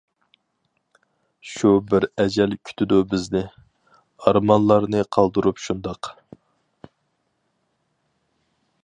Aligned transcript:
شۇ 1.49 1.73
بىر 1.91 2.07
ئەجەل 2.23 2.55
كۈتىدۇ 2.69 2.97
بىزنى، 3.11 3.41
ئارمانلارنى 4.25 5.05
قالدۇرۇپ 5.17 5.63
شۇنداق. 5.67 6.11